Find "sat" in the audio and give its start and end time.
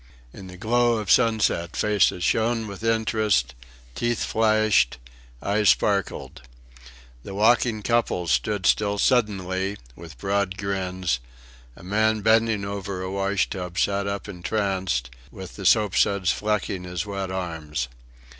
13.77-14.07